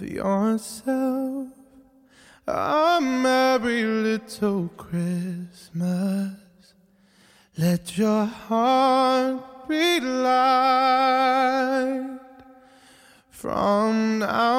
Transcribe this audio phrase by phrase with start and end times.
[0.00, 1.48] Have yourself
[2.46, 6.32] a merry little Christmas.
[7.58, 11.40] Let your heart be light.
[13.28, 14.54] From now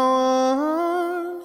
[0.60, 1.42] on,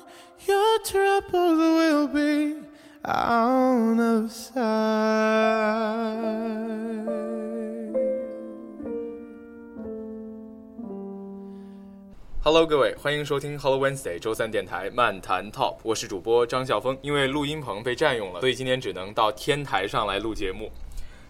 [0.46, 2.56] your troubles will be
[3.02, 5.55] out of sight.
[12.46, 16.96] Hello，各位，欢迎收听 Hello Wednesday 周三电台漫谈 Top，我是主播张晓峰。
[17.02, 20.70] 因为录音棚被占用了，所以今天只能到天台上来录节目。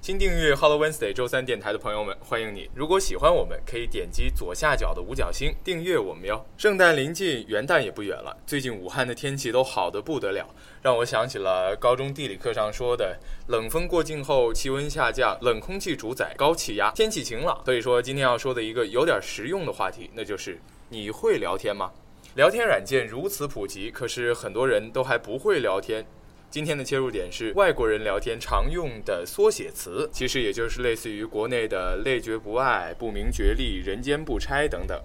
[0.03, 2.69] 新订阅 Hello Wednesday 周三电台的朋友们，欢迎你！
[2.75, 6.45] 如果喜欢我们，可以点击左下角的五角星订阅我们哟。
[6.59, 8.37] 圣诞临近，元旦也不远了。
[8.47, 10.47] 最近武汉的天气都好得不得了，
[10.83, 17.63] 让我想起了高中地理课上说的：冷风过境后，气温下降，冷空气主宰高气压，天气晴朗。
[17.65, 21.91] 所以说，今天要说的一个有点实用的话题，那就是你会聊天吗？
[22.37, 26.07] 聊天软件如此普及，可是很多人都还不会聊天。
[26.49, 35.03] 今天的切入点是外国人聊天常用的缩写词，其实也就是类似于国内的“累觉不爱”“不明觉厉”“人间不拆”等等。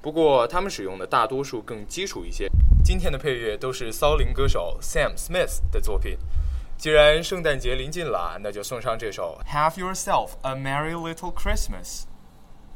[0.00, 2.48] 不过他们使用的大多数更基础一些。
[2.82, 6.16] 今天的配乐都是骚灵歌手 Sam Smith 的作品。
[6.78, 12.04] 既然圣诞节临近了，那就送上这首《Have Yourself a Merry Little Christmas》。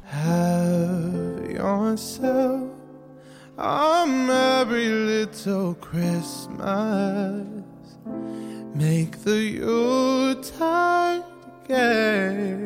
[0.05, 2.71] Have yourself
[3.57, 7.47] a merry little Christmas.
[8.75, 11.25] Make the Yuletide
[11.69, 12.57] gay.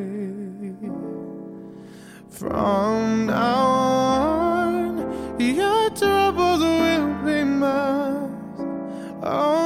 [2.30, 8.78] From now on, your troubles will be miles away.
[9.22, 9.57] Oh,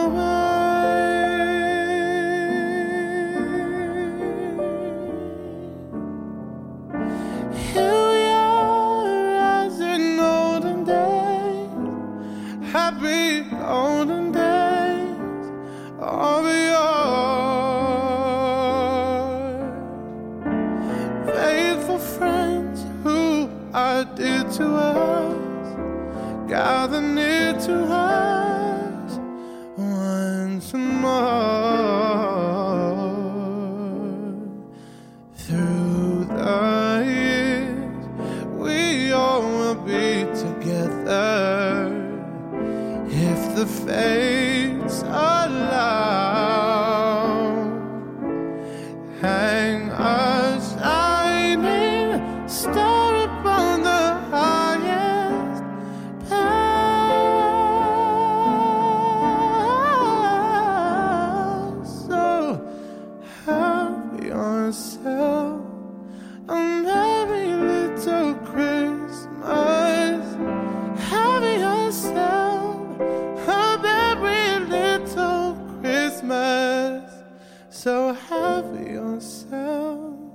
[77.82, 80.30] so have on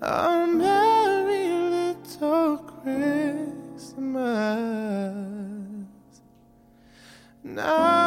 [0.00, 3.98] a merry little Christmas.
[7.42, 7.97] Now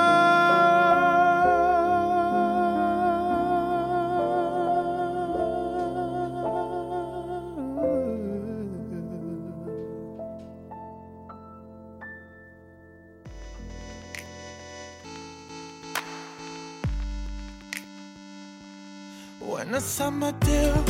[19.42, 20.86] When the summer deal,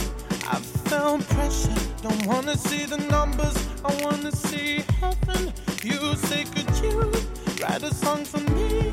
[0.48, 1.74] I felt pressure.
[2.02, 5.54] Don't wanna see the numbers, I wanna see heaven.
[5.84, 7.12] You say, could you
[7.62, 8.92] write a song for me?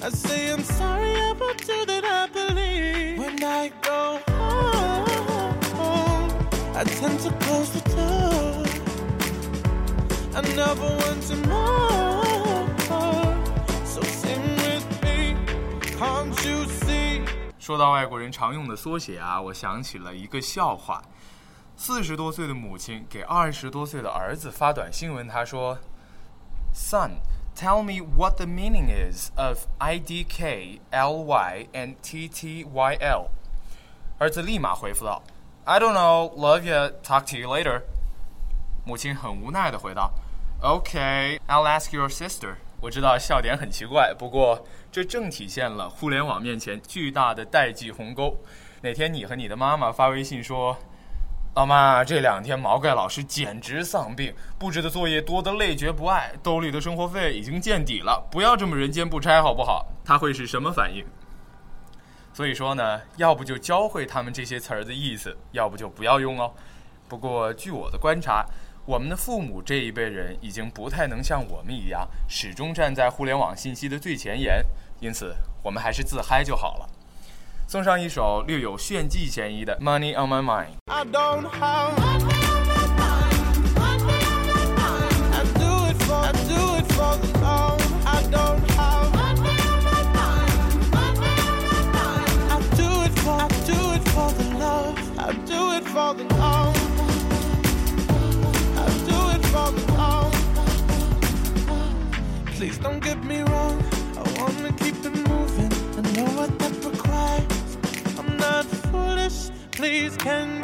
[0.00, 3.18] I say, I'm sorry about you that I believe.
[3.18, 6.30] When I go home,
[6.76, 8.64] I tend to close the door.
[10.36, 12.03] I never want to more.
[17.64, 21.00] 说到外国人常用的缩写啊，我想起了一个笑话。
[21.78, 25.78] 四十多岁的母亲给二十多岁的儿子发短信问他说
[26.74, 27.12] ：“Son,
[27.56, 32.64] tell me what the meaning is of I D K L Y and T T
[32.64, 33.30] Y L。”
[34.20, 35.22] 儿子立马回复道
[35.64, 37.80] ：“I don't know, love you, talk to you later。”
[38.84, 40.12] 母亲很无奈地回道
[40.60, 48.38] ：“Okay, I'll ask your sister。”我知道笑点很奇怪，不过这正体现了互联网面前巨大的代际鸿沟。
[48.80, 50.78] 哪天你和你的妈妈发微信说
[51.56, 61.04] ：“老妈，这两天毛概老师简直丧病，布置的作业多得累觉不爱，兜里的生活费已经见底了，不要这么人间不拆好不好？”他会是什么反应？
[62.32, 66.52] 所以说呢，要不就教会他们这些词儿的意思，要不就不要用哦。
[67.08, 68.46] 不过据我的观察，
[68.86, 74.62] 我们的父母这一辈人已经不太能像我们一样，始终站在互联网信息的最前沿，
[75.00, 76.88] 因此我们还是自嗨就好了。
[77.66, 80.76] 送上一首略有炫技嫌疑的《Money on My Mind》。
[102.56, 103.82] Please don't get me wrong.
[104.16, 105.72] I wanna keep it moving.
[105.98, 107.76] I know what that requires.
[108.16, 109.50] I'm not foolish.
[109.72, 110.63] Please, can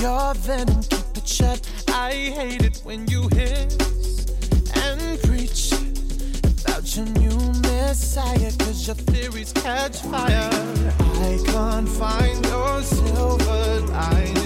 [0.00, 0.82] Your venom.
[0.82, 1.60] Keep it shut.
[1.88, 3.76] I hate it when you hiss
[4.74, 5.72] and preach
[6.64, 8.52] about your new messiah.
[8.58, 10.50] Cause your theories catch fire.
[10.98, 14.39] I can't find your silver lining.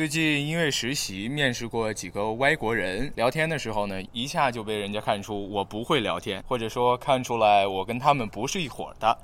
[0.00, 9.18] 最近因为实习面试过几个外国人，聊天的时候呢，一下就被人家看出我不会聊天，或者说看出来我跟他们不是一伙的。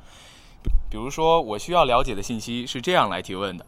[0.91, 3.65] 比如说，我需要了解的信息是这样来提问的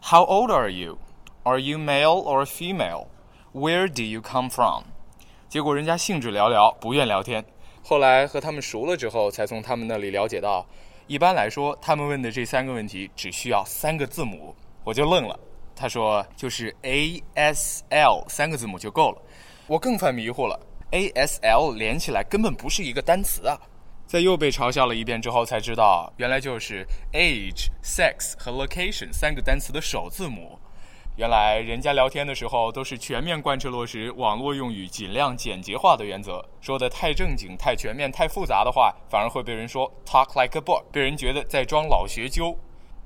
[0.00, 0.98] ：How old are you?
[1.42, 3.08] Are you male or female?
[3.52, 4.84] Where do you come from?
[5.48, 7.44] 结果人家兴致寥寥，不愿聊天。
[7.82, 10.64] 后来和他们熟了之后，才从他们那里了解到，
[11.08, 14.54] 一般来说，他们问的这三个问题只需要三个字母，
[14.84, 15.36] 我就愣了。
[15.78, 19.22] 他说就是 A S L 三个字母就够了，
[19.68, 20.58] 我更犯迷糊了。
[20.90, 23.56] A S L 连起来根本不是一个单词啊！
[24.06, 30.58] 在又被嘲笑了一遍之后，才知道原来就是 age、sex 和 location 三个单词的首字母。
[31.16, 42.58] 原来人家聊天的时候都是全面贯彻落实网络用语尽量简洁化的原则，说的太正经、太全面、太复杂的话，反而会被人说 talk like a book，被人觉得在装老学究。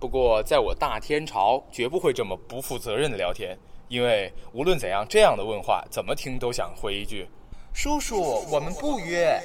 [0.03, 3.57] 不过在我大天朝，绝不会这么不负责任的聊天，
[3.87, 7.29] 因为无论怎样，这样的问话怎么听都想回一句
[7.73, 9.41] ：“叔叔，我们不约。”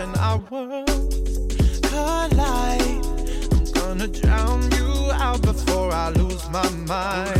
[0.00, 3.04] when our worlds collide.
[3.52, 7.39] I'm gonna drown you out before I lose my mind.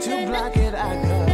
[0.00, 1.33] to block it, I could.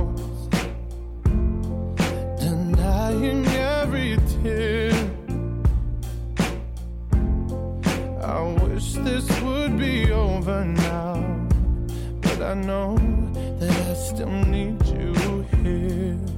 [3.27, 4.91] every tear.
[8.23, 11.47] I wish this would be over now,
[12.21, 12.97] but I know
[13.59, 16.30] that I still need you here.